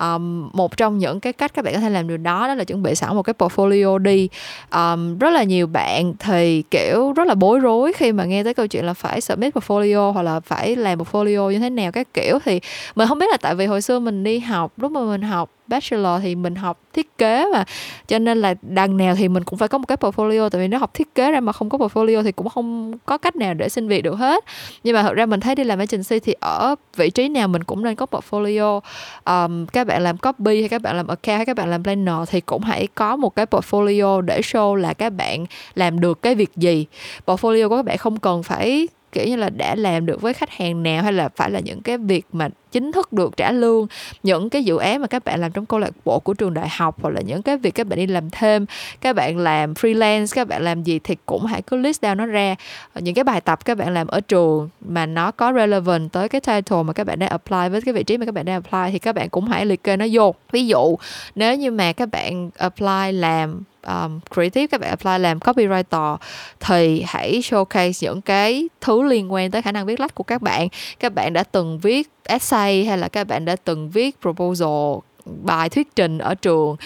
[0.00, 2.64] Um, một trong những cái cách các bạn có thể làm được đó đó là
[2.64, 4.28] chuẩn bị sẵn một cái portfolio đi.
[4.74, 8.54] Um, rất là nhiều bạn thì kiểu rất là bối rối khi mà nghe tới
[8.54, 12.14] câu chuyện là phải submit portfolio hoặc là phải làm portfolio như thế nào các
[12.14, 12.38] kiểu.
[12.44, 12.49] Thì
[12.94, 15.50] mình không biết là tại vì hồi xưa mình đi học lúc mà mình học
[15.70, 17.64] bachelor thì mình học thiết kế mà
[18.08, 20.68] cho nên là đằng nào thì mình cũng phải có một cái portfolio tại vì
[20.68, 23.54] nếu học thiết kế ra mà không có portfolio thì cũng không có cách nào
[23.54, 24.44] để xin việc được hết.
[24.84, 27.64] Nhưng mà thật ra mình thấy đi làm agency thì ở vị trí nào mình
[27.64, 28.80] cũng nên có portfolio.
[29.24, 32.28] Um, các bạn làm copy hay các bạn làm account hay các bạn làm planner
[32.28, 36.34] thì cũng hãy có một cái portfolio để show là các bạn làm được cái
[36.34, 36.86] việc gì.
[37.26, 40.50] Portfolio của các bạn không cần phải kiểu như là, đã làm được với khách
[40.50, 43.86] hàng nào hay là phải là những cái việc mà chính thức được trả lương?
[44.22, 46.68] Những cái dự án mà các bạn làm trong câu lạc bộ của trường đại
[46.68, 48.66] học hoặc là những cái việc các bạn đi làm thêm,
[49.00, 52.26] các bạn làm freelance, các bạn làm gì thì cũng hãy cứ list down nó
[52.26, 52.54] ra.
[52.94, 56.40] Những cái bài tập các bạn làm ở trường mà nó có relevant tới cái
[56.40, 58.92] title mà các bạn đang apply với cái vị trí mà các bạn đang apply
[58.92, 60.34] thì các bạn cũng hãy liệt kê nó vô.
[60.52, 60.96] Ví dụ,
[61.34, 66.16] nếu như mà các bạn apply làm um, creative các bạn apply làm copywriter
[66.60, 70.42] thì hãy showcase những cái thứ liên quan tới khả năng viết lách của các
[70.42, 70.68] bạn.
[70.98, 75.09] Các bạn đã từng viết essay hay là các bạn đã từng viết proposal
[75.42, 76.76] bài thuyết trình ở trường.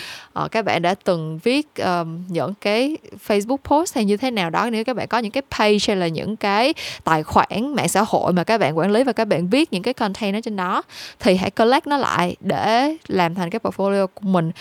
[0.45, 2.97] Uh, các bạn đã từng viết um, những cái
[3.29, 5.97] Facebook post hay như thế nào đó nếu các bạn có những cái page hay
[5.97, 9.25] là những cái tài khoản mạng xã hội mà các bạn quản lý và các
[9.25, 10.83] bạn viết những cái content ở trên đó
[11.21, 14.53] thì hãy collect nó lại để làm thành cái portfolio của mình.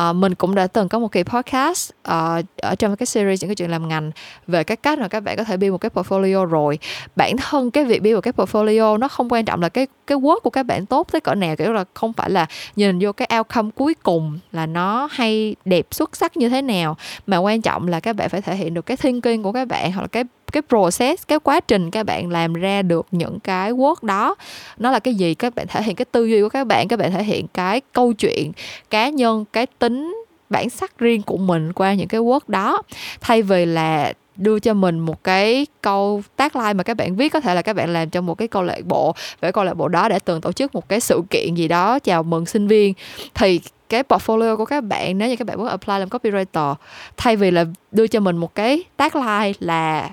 [0.00, 3.48] Uh, mình cũng đã từng có một kỳ podcast uh, ở trong cái series những
[3.48, 4.10] cái chuyện làm ngành
[4.46, 6.78] về cái cách mà các bạn có thể build một cái portfolio rồi.
[7.16, 10.18] Bản thân cái việc build một cái portfolio nó không quan trọng là cái cái
[10.18, 12.46] work của các bạn tốt tới cỡ nào kiểu là không phải là
[12.76, 16.62] nhìn vô cái cái outcome cuối cùng là nó hay đẹp xuất sắc như thế
[16.62, 16.96] nào.
[17.26, 19.92] Mà quan trọng là các bạn phải thể hiện được cái thinking của các bạn
[19.92, 23.72] hoặc là cái cái process, cái quá trình các bạn làm ra được những cái
[23.72, 24.34] work đó.
[24.78, 25.34] Nó là cái gì?
[25.34, 27.80] Các bạn thể hiện cái tư duy của các bạn các bạn thể hiện cái
[27.92, 28.52] câu chuyện
[28.90, 32.82] cá nhân, cái tính bản sắc riêng của mình qua những cái work đó.
[33.20, 37.28] Thay vì là đưa cho mình một cái câu tác like mà các bạn viết,
[37.28, 39.74] có thể là các bạn làm trong một cái câu lạc bộ, về câu lạc
[39.74, 41.98] bộ đó để từng tổ chức một cái sự kiện gì đó.
[41.98, 42.94] Chào mừng sinh viên.
[43.34, 46.74] Thì cái portfolio của các bạn, nếu như các bạn muốn apply làm copywriter,
[47.16, 47.64] thay vì là
[47.96, 50.10] đưa cho mình một cái tagline là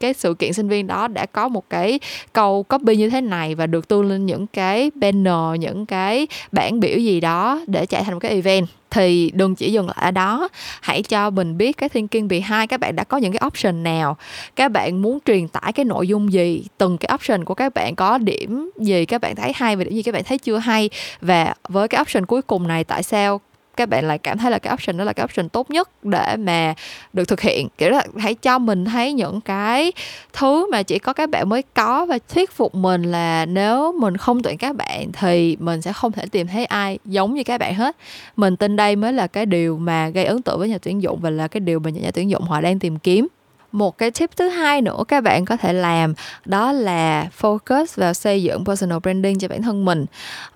[0.00, 2.00] cái sự kiện sinh viên đó đã có một cái
[2.32, 6.80] câu copy như thế này và được tu lên những cái banner, những cái bản
[6.80, 8.66] biểu gì đó để chạy thành một cái event.
[8.90, 10.48] Thì đừng chỉ dừng lại ở đó.
[10.80, 14.16] Hãy cho mình biết cái thinking behind, các bạn đã có những cái option nào?
[14.56, 16.64] Các bạn muốn truyền tải cái nội dung gì?
[16.78, 19.04] Từng cái option của các bạn có điểm gì?
[19.04, 20.02] Các bạn thấy hay và điểm gì?
[20.02, 20.90] Các bạn thấy chưa hay?
[21.20, 23.40] Và với cái option cuối cùng này, tại sao
[23.76, 26.36] các bạn lại cảm thấy là cái option đó là cái option tốt nhất để
[26.36, 26.74] mà
[27.12, 27.68] được thực hiện.
[27.78, 29.92] Kiểu là hãy cho mình thấy những cái
[30.32, 34.16] thứ mà chỉ có các bạn mới có và thuyết phục mình là nếu mình
[34.16, 37.58] không tuyển các bạn thì mình sẽ không thể tìm thấy ai giống như các
[37.58, 37.96] bạn hết.
[38.36, 41.20] Mình tin đây mới là cái điều mà gây ấn tượng với nhà tuyển dụng
[41.20, 43.26] và là cái điều mà nhà tuyển dụng họ đang tìm kiếm
[43.74, 48.14] một cái tip thứ hai nữa các bạn có thể làm đó là focus vào
[48.14, 50.06] xây dựng personal branding cho bản thân mình.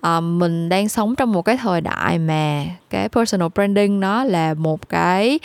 [0.01, 4.53] À, mình đang sống trong một cái thời đại mà cái personal branding nó là
[4.53, 5.39] một cái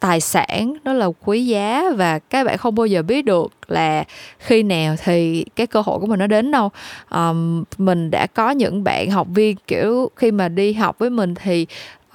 [0.00, 4.04] tài sản nó là quý giá và các bạn không bao giờ biết được là
[4.38, 6.70] khi nào thì cái cơ hội của mình nó đến đâu.
[7.10, 11.34] Um, mình đã có những bạn học viên kiểu khi mà đi học với mình
[11.34, 11.66] thì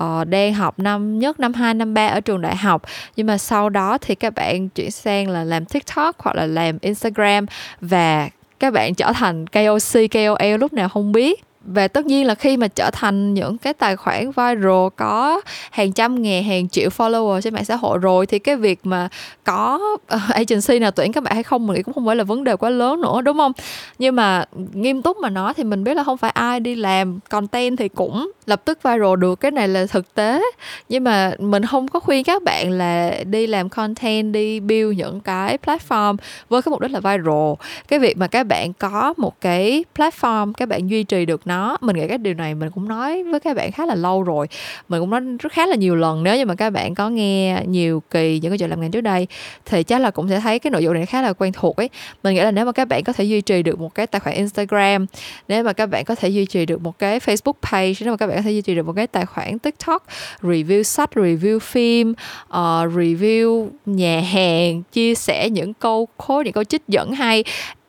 [0.03, 2.81] uh, đang học năm nhất năm 2 năm 3 ở trường đại học.
[3.15, 6.77] Nhưng mà sau đó thì các bạn chuyển sang là làm TikTok hoặc là làm
[6.81, 7.45] Instagram
[7.81, 8.29] và
[8.59, 12.57] các bạn trở thành KOC, KOL lúc nào không biết và tất nhiên là khi
[12.57, 17.41] mà trở thành những cái tài khoản viral có hàng trăm ngàn, hàng triệu follower
[17.41, 19.09] trên mạng xã hội rồi, thì cái việc mà
[19.43, 22.23] có ờ, agency nào tuyển các bạn hay không mình nghĩ cũng không phải là
[22.23, 23.51] vấn đề quá lớn nữa, đúng không?
[23.99, 27.19] Nhưng mà nghiêm túc mà nói thì mình biết là không phải ai đi làm
[27.29, 30.41] content thì cũng lập tức viral được, cái này là thực tế.
[30.89, 35.19] Nhưng mà mình không có khuyên các bạn là đi làm content, đi build những
[35.19, 36.17] cái platform
[36.49, 37.53] với cái mục đích là viral.
[37.87, 41.54] Cái việc mà các bạn có một cái platform các bạn duy trì được nó
[41.81, 44.47] mình nghĩ cái điều này mình cũng nói với các bạn khá là lâu rồi.
[44.89, 47.63] Mình cũng nói rất khá là nhiều lần nếu như mà các bạn có nghe
[47.67, 49.27] nhiều kỳ những cái chuyện làm ngành trước đây
[49.65, 51.89] thì chắc là cũng sẽ thấy cái nội dung này khá là quen thuộc ấy.
[52.23, 54.19] Mình nghĩ là nếu mà các bạn có thể duy trì được một cái tài
[54.19, 55.05] khoản Instagram
[55.47, 58.17] nếu mà các bạn có thể duy trì được một cái Facebook page nếu mà
[58.17, 60.05] các bạn bạn có thể duy trì được một cái tài khoản tiktok
[60.41, 62.55] review sách review phim uh,
[62.95, 67.43] review nhà hàng chia sẻ những câu khối những câu trích dẫn hay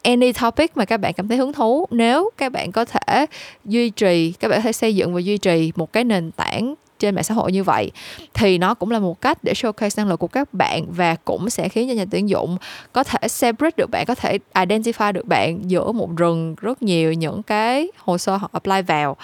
[0.06, 1.86] any topic mà các bạn cảm thấy hứng thú.
[1.90, 3.26] Nếu các bạn có thể
[3.64, 6.74] duy trì các bạn có thể xây dựng và duy trì một cái nền tảng
[6.98, 7.90] trên mạng xã hội như vậy
[8.34, 11.50] thì nó cũng là một cách để showcase năng lực của các bạn và cũng
[11.50, 12.56] sẽ khiến cho nhà tuyển dụng
[12.92, 17.12] có thể separate được bạn có thể identify được bạn giữa một rừng rất nhiều
[17.12, 19.16] những cái hồ sơ họ apply vào.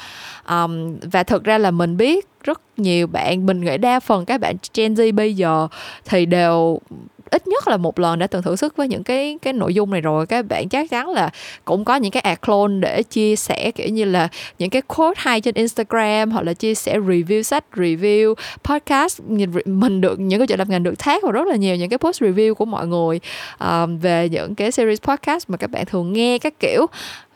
[0.48, 4.40] Um, và thực ra là mình biết rất nhiều bạn mình nghĩ đa phần các
[4.40, 5.68] bạn Gen Z bây giờ
[6.04, 6.78] thì đều
[7.32, 9.90] ít nhất là một lần đã từng thử sức với những cái cái nội dung
[9.90, 10.26] này rồi.
[10.26, 11.30] Các bạn chắc chắn là
[11.64, 15.14] cũng có những cái ad clone để chia sẻ kiểu như là những cái quote
[15.16, 19.20] hay trên Instagram hoặc là chia sẻ review sách review podcast.
[19.66, 21.98] Mình được những cái chuyện làm ngành được thác và rất là nhiều những cái
[21.98, 23.20] post review của mọi người
[23.58, 26.86] um, về những cái series podcast mà các bạn thường nghe các kiểu.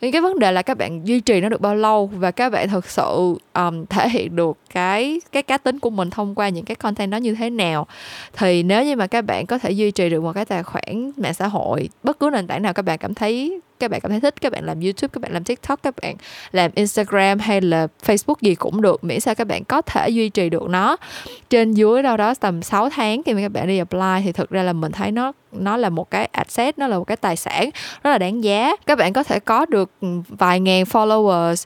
[0.01, 2.49] Nhưng cái vấn đề là các bạn duy trì nó được bao lâu và các
[2.49, 6.49] bạn thực sự um, thể hiện được cái cái cá tính của mình thông qua
[6.49, 7.87] những cái content đó như thế nào.
[8.33, 10.63] Thì nếu như mà các bạn có thể duy duy trì được một cái tài
[10.63, 14.01] khoản mạng xã hội, bất cứ nền tảng nào các bạn cảm thấy, các bạn
[14.01, 16.15] cảm thấy thích, các bạn làm youtube, các bạn làm tiktok, các bạn
[16.51, 20.29] làm instagram hay là facebook gì cũng được, miễn sao các bạn có thể duy
[20.29, 20.97] trì được nó.
[21.49, 24.49] Trên dưới đâu đó tầm 6 tháng khi mà các bạn đi apply thì thực
[24.49, 27.35] ra là mình thấy nó nó là một cái asset, nó là một cái tài
[27.35, 27.69] sản
[28.03, 28.75] rất là đáng giá.
[28.85, 29.91] Các bạn có thể có được
[30.29, 31.65] vài ngàn followers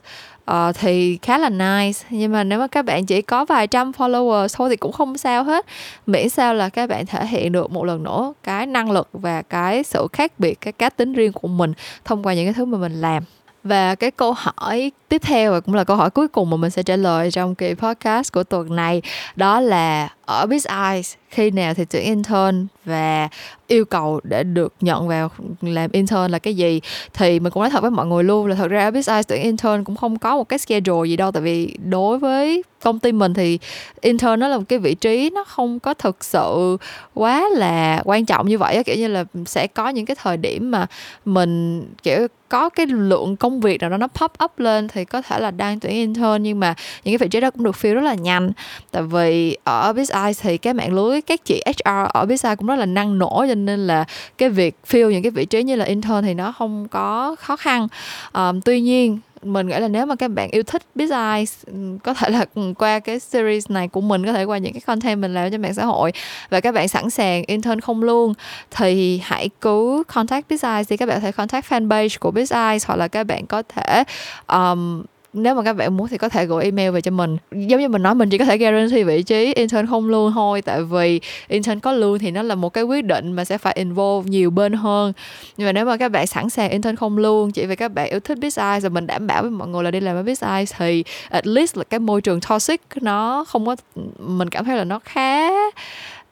[0.50, 2.06] uh, thì khá là nice.
[2.10, 5.18] Nhưng mà nếu mà các bạn chỉ có vài trăm follower thôi thì cũng không
[5.18, 5.66] sao hết.
[6.06, 9.42] Miễn sao là các bạn thể hiện được một lần nữa cái năng lực và
[9.42, 11.72] cái sự khác biệt cái cá tính riêng của mình
[12.04, 13.24] thông qua những cái thứ mà mình làm.
[13.64, 16.70] Và cái câu hỏi tiếp theo và cũng là câu hỏi cuối cùng mà mình
[16.70, 19.02] sẽ trả lời trong kỳ podcast của tuần này
[19.36, 23.28] đó là ở Biz Eyes, khi nào thì tuyển intern và
[23.66, 25.30] yêu cầu để được nhận vào
[25.60, 26.80] làm intern là cái gì?
[27.14, 29.28] Thì mình cũng nói thật với mọi người luôn là thật ra ở Biz Eyes
[29.28, 32.98] tuyển intern cũng không có một cái schedule gì đâu, tại vì đối với công
[32.98, 33.58] ty mình thì
[34.00, 36.76] intern nó là một cái vị trí nó không có thực sự
[37.14, 40.70] quá là quan trọng như vậy kiểu như là sẽ có những cái thời điểm
[40.70, 40.86] mà
[41.24, 45.22] mình, kiểu, có cái lượng công việc nào đó nó pop up lên thì có
[45.22, 47.94] thể là đang tuyển intern, nhưng mà những cái vị trí đó cũng được fill
[47.94, 48.52] rất là nhanh.
[48.90, 52.66] Tại vì ở Biz size thì cái mạng lưới các chị HR ở BizEye cũng
[52.66, 54.04] rất là năng nổ cho nên là
[54.38, 57.56] cái việc fill những cái vị trí như là intern thì nó không có khó
[57.56, 57.88] khăn.
[58.32, 61.64] Um, tuy nhiên mình nghĩ là nếu mà các bạn yêu thích business
[62.04, 62.44] có thể là
[62.78, 65.62] qua cái series này của mình có thể qua những cái content mình làm trên
[65.62, 66.12] mạng xã hội
[66.50, 68.34] và các bạn sẵn sàng intern không luôn
[68.70, 72.96] thì hãy cứ contact business thì các bạn có thể contact fanpage của business hoặc
[72.96, 74.04] là các bạn có thể
[74.46, 77.36] um, nếu mà các bạn muốn thì có thể gửi email về cho mình.
[77.50, 80.62] Giống như mình nói, mình chỉ có thể guarantee vị trí intern không lương thôi,
[80.62, 83.72] tại vì intern có lương thì nó là một cái quyết định mà sẽ phải
[83.76, 85.12] involve nhiều bên hơn.
[85.56, 88.10] Nhưng mà nếu mà các bạn sẵn sàng intern không lương chỉ vì các bạn
[88.10, 90.74] yêu thích business rồi mình đảm bảo với mọi người là đi làm ở business
[90.78, 93.76] thì at least là cái môi trường toxic nó không có,
[94.18, 95.48] mình cảm thấy là nó khá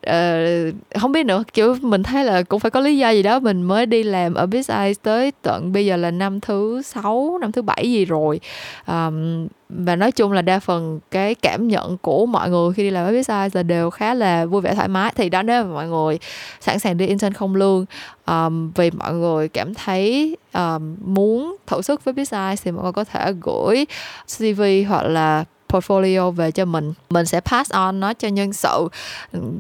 [0.07, 1.45] uh, không biết nữa.
[1.53, 4.35] Kiểu mình thấy là cũng phải có lý do gì đó mình mới đi làm
[4.35, 8.41] ở Biz tới tận bây giờ là năm thứ sáu năm thứ bảy gì rồi.
[8.87, 12.91] Um, và nói chung là đa phần cái cảm nhận của mọi người khi đi
[12.91, 15.13] làm ở Biz là đều khá là vui vẻ thoải mái.
[15.17, 16.19] Thì đó nếu mà mọi người
[16.61, 17.85] sẵn sàng đi intern không lương
[18.27, 22.93] um, vì mọi người cảm thấy um, muốn thử sức với Biz thì mọi người
[22.93, 23.87] có thể gửi
[24.39, 26.93] CV hoặc là portfolio về cho mình.
[27.11, 28.89] Mình sẽ pass on nó cho nhân sự.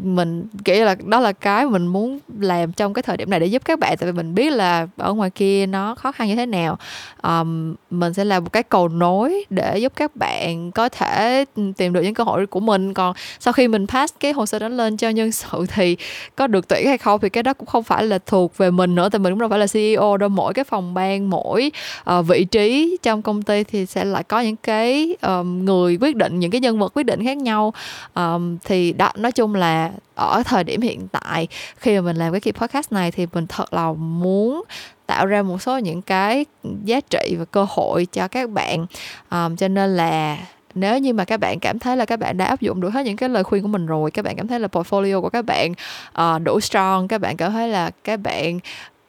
[0.02, 3.46] Mình nghĩ là đó là cái mình muốn làm trong cái thời điểm này để
[3.46, 6.36] giúp các bạn tại vì mình biết là ở ngoài kia nó khó khăn như
[6.36, 6.78] thế nào.
[7.22, 11.44] Um, mình sẽ làm một cái cầu nối để giúp các bạn có thể
[11.76, 12.94] tìm được những cơ hội của mình.
[12.94, 15.96] Còn sau khi mình pass cái hồ sơ đó lên cho nhân sự thì
[16.36, 18.94] có được tuyển hay không thì cái đó cũng không phải là thuộc về mình
[18.94, 20.28] nữa tại mình cũng đâu phải là CEO đâu.
[20.28, 21.72] Mỗi cái phòng ban mỗi
[22.10, 26.16] uh, vị trí trong công ty thì sẽ lại có những cái um, người quyết
[26.16, 27.72] định những cái nhân vật quyết định khác nhau.
[28.14, 32.32] Um, thì đó nói chung là ở thời điểm hiện tại khi mà mình làm
[32.32, 34.64] cái kỳ podcast này thì mình thật là muốn
[35.06, 36.44] tạo ra một số những cái
[36.84, 38.86] giá trị và cơ hội cho các bạn.
[39.30, 40.38] Um, cho nên là
[40.74, 43.06] nếu như mà các bạn cảm thấy là các bạn đã áp dụng được hết
[43.06, 45.44] những cái lời khuyên của mình rồi các bạn cảm thấy là portfolio của các
[45.44, 45.72] bạn
[46.20, 48.58] uh, đủ strong các bạn cảm thấy là các bạn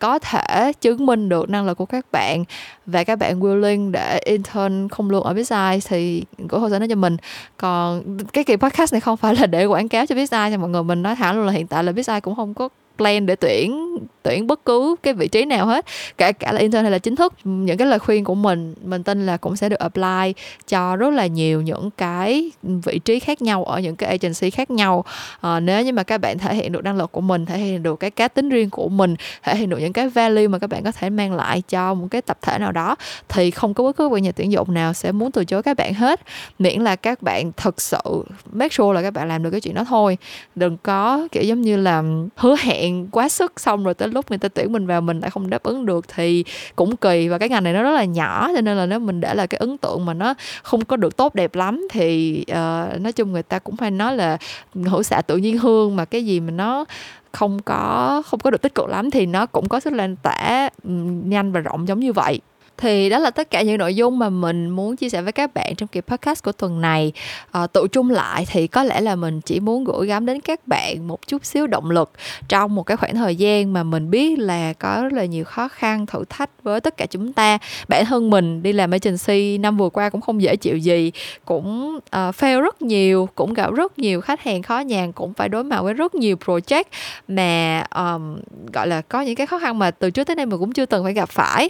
[0.01, 2.43] có thể chứng minh được năng lực của các bạn
[2.85, 6.85] và các bạn willing để intern không luôn ở Bizai thì gửi hồ sơ nó
[6.89, 7.17] cho mình.
[7.57, 10.69] Còn cái kỳ podcast này không phải là để quảng cáo cho Bizai cho mọi
[10.69, 13.35] người mình nói thẳng luôn là hiện tại là Bizai cũng không có plan để
[13.35, 15.85] tuyển tuyển bất cứ cái vị trí nào hết
[16.17, 17.33] cả cả là intern hay là chính thức.
[17.43, 20.33] Những cái lời khuyên của mình mình tin là cũng sẽ được apply
[20.67, 24.71] cho rất là nhiều những cái vị trí khác nhau ở những cái agency khác
[24.71, 25.05] nhau.
[25.41, 27.83] À, nếu như mà các bạn thể hiện được năng lực của mình thể hiện
[27.83, 30.69] được cái cá tính riêng của mình thể hiện được những cái value mà các
[30.69, 32.95] bạn có thể mang lại cho một cái tập thể nào đó
[33.29, 35.93] thì không có bất cứ nhà tuyển dụng nào sẽ muốn từ chối các bạn
[35.93, 36.21] hết.
[36.59, 39.75] Miễn là các bạn thực sự make sure là các bạn làm được cái chuyện
[39.75, 40.17] đó thôi.
[40.55, 42.03] Đừng có kiểu giống như là
[42.35, 45.29] hứa hẹn quá sức xong rồi tới lúc người ta tuyển mình vào mình lại
[45.29, 46.43] không đáp ứng được thì
[46.75, 47.27] cũng kỳ.
[47.27, 49.47] Và cái ngành này nó rất là nhỏ cho nên là nếu mình để là
[49.47, 53.31] cái ấn tượng mà nó không có được tốt đẹp lắm thì uh, nói chung
[53.31, 54.37] người ta cũng phải nói là
[54.73, 56.85] hữu xạ tự nhiên hương mà cái gì mà nó
[57.31, 60.69] không có không có được tích cực lắm thì nó cũng có sức lan tỏa
[61.23, 62.41] nhanh và rộng giống như vậy
[62.81, 65.53] thì đó là tất cả những nội dung mà mình muốn chia sẻ với các
[65.53, 67.11] bạn trong kỳ podcast của tuần này.
[67.51, 70.67] À, tụ chung lại thì có lẽ là mình chỉ muốn gửi gắm đến các
[70.67, 72.11] bạn một chút xíu động lực
[72.47, 75.67] trong một cái khoảng thời gian mà mình biết là có rất là nhiều khó
[75.67, 77.57] khăn thử thách với tất cả chúng ta.
[77.87, 81.11] Bản thân mình đi làm agency năm vừa qua cũng không dễ chịu gì
[81.45, 85.49] cũng uh, fail rất nhiều cũng gặp rất nhiều khách hàng khó nhằn cũng phải
[85.49, 86.83] đối mặt với rất nhiều project
[87.27, 88.37] mà um,
[88.73, 90.85] gọi là có những cái khó khăn mà từ trước tới nay mình cũng chưa
[90.85, 91.69] từng phải gặp phải.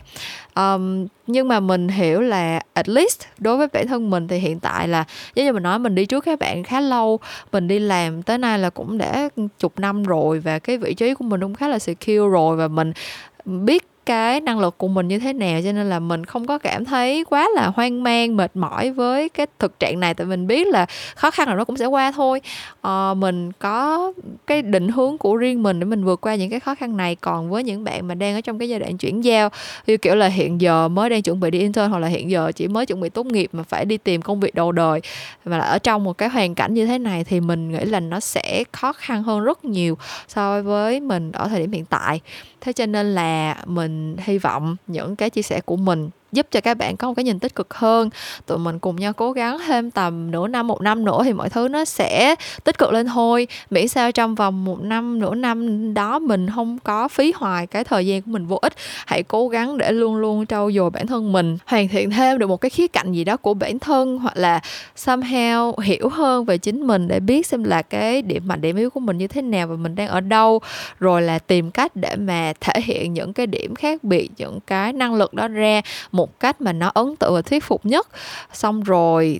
[0.55, 4.59] Um, nhưng mà mình hiểu là at least đối với bản thân mình thì hiện
[4.59, 5.03] tại là,
[5.35, 7.19] giống như mình nói, mình đi trước các bạn khá lâu,
[7.51, 11.13] mình đi làm tới nay là cũng đã chục năm rồi và cái vị trí
[11.13, 12.93] của mình cũng khá là secure rồi và mình
[13.45, 16.57] biết cái năng lực của mình như thế nào cho nên là mình không có
[16.57, 20.13] cảm thấy quá là hoang mang mệt mỏi với cái thực trạng này.
[20.13, 20.85] Tại mình biết là
[21.15, 22.41] khó khăn nào nó cũng sẽ qua thôi.
[22.81, 24.13] Ờ, mình có
[24.47, 27.15] cái định hướng của riêng mình để mình vượt qua những cái khó khăn này.
[27.15, 29.49] Còn với những bạn mà đang ở trong cái giai đoạn chuyển giao
[29.87, 32.51] như kiểu là hiện giờ mới đang chuẩn bị đi intern hoặc là hiện giờ
[32.55, 35.01] chỉ mới chuẩn bị tốt nghiệp mà phải đi tìm công việc đầu đời
[35.45, 37.99] mà là ở trong một cái hoàn cảnh như thế này thì mình nghĩ là
[37.99, 42.21] nó sẽ khó khăn hơn rất nhiều so với mình ở thời điểm hiện tại
[42.61, 46.61] thế cho nên là mình hy vọng những cái chia sẻ của mình giúp cho
[46.61, 48.09] các bạn có một cái nhìn tích cực hơn.
[48.45, 51.49] Tụi mình cùng nhau cố gắng thêm tầm nửa năm, một năm nữa thì mọi
[51.49, 53.47] thứ nó sẽ tích cực lên thôi.
[53.69, 57.83] Miễn sao trong vòng một năm, nửa năm đó mình không có phí hoài cái
[57.83, 58.73] thời gian của mình vô ích,
[59.05, 62.47] hãy cố gắng để luôn luôn trau dồi bản thân mình, hoàn thiện thêm được
[62.47, 64.59] một cái khía cạnh gì đó của bản thân, hoặc là
[64.97, 68.89] somehow hiểu hơn về chính mình để biết xem là cái điểm mạnh, điểm yếu
[68.89, 70.61] của mình như thế nào và mình đang ở đâu.
[70.99, 74.93] Rồi là tìm cách để mà thể hiện những cái điểm khác biệt, những cái
[74.93, 75.81] năng lực đó ra.
[76.11, 78.07] một một cách mà nó ấn tượng và thuyết phục nhất.
[78.53, 79.39] Xong rồi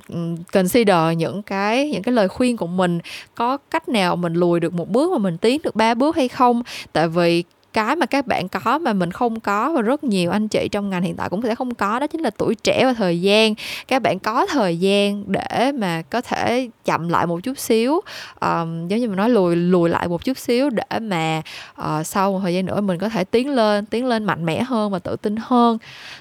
[0.52, 3.00] consider những cái những cái lời khuyên của mình
[3.36, 6.27] có cách nào mình lùi được một bước mà mình tiến được ba bước hay
[6.27, 6.63] không?
[6.94, 7.44] Tại vì
[7.74, 10.90] cái mà các bạn có mà mình không có và rất nhiều anh chị trong
[10.90, 13.54] ngành hiện tại cũng sẽ không có đó chính là tuổi trẻ và thời gian.
[13.88, 18.02] Các bạn có thời gian để mà có thể chậm lại một chút xíu
[18.42, 21.42] um, giống như mình nói lùi lùi lại một chút xíu để mà
[21.82, 24.63] uh, sau một thời gian nữa mình có thể tiến lên tiến lên mạnh mẽ
[24.63, 25.78] hơn và tự tin hơn.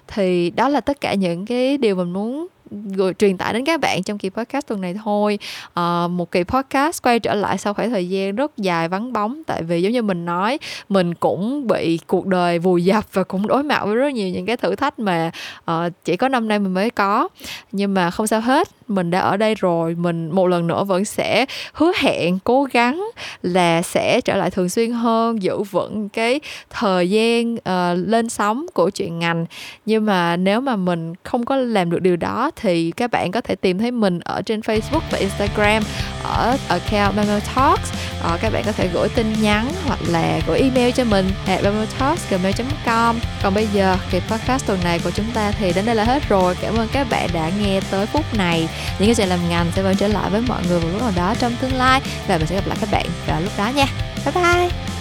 [0.08, 3.80] Thì đó là tất cả những cái điều mình muốn gửi truyền tải đến các
[3.80, 5.38] bạn trong kỳ podcast tuần này thôi.
[5.74, 9.42] À, một kỳ podcast quay trở lại sau khoảng thời gian rất dài vắng bóng
[9.46, 10.58] tại vì giống như mình nói
[10.88, 14.46] mình cũng bị cuộc đời vùi dập và cũng đối mặt với rất nhiều những
[14.46, 15.30] cái thử thách mà
[15.70, 17.28] uh, chỉ có năm nay mình mới có.
[17.72, 21.04] Nhưng mà không sao hết mình đã ở đây rồi mình một lần nữa vẫn
[21.04, 23.10] sẽ hứa hẹn cố gắng
[23.42, 26.40] là sẽ trở lại thường xuyên hơn giữ vững cái
[26.70, 29.46] thời gian uh, lên sóng của chuyện ngành.
[29.86, 33.40] Nhưng mà nếu mà mình không có làm được điều đó thì các bạn có
[33.40, 35.82] thể tìm thấy mình ở trên Facebook và Instagram
[36.22, 37.92] ở account Memo Talks.
[38.22, 41.62] Ờ, các bạn có thể gửi tin nhắn hoặc là gửi email cho mình at
[41.62, 46.04] memotalks.gmail.com còn bây giờ thì podcast tuần này của chúng ta thì đến đây là
[46.04, 46.54] hết rồi.
[46.60, 48.68] Cảm ơn các bạn đã nghe tới phút này.
[48.98, 51.12] Những cái chuyện làm ngành sẽ quay trở lại với mọi người vào lúc nào
[51.16, 52.00] đó trong tương lai.
[52.28, 53.86] Và mình sẽ gặp lại các bạn vào lúc đó nha.
[54.24, 54.99] Bye bye!